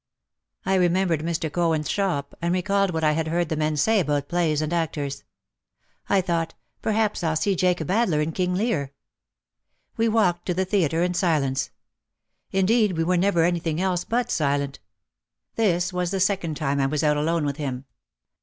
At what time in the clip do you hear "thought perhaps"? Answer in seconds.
6.21-7.23